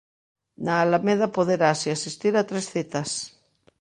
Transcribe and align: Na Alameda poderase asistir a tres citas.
Na 0.65 0.73
Alameda 0.85 1.27
poderase 1.37 1.87
asistir 1.91 2.33
a 2.37 2.47
tres 2.49 2.65
citas. 2.73 3.09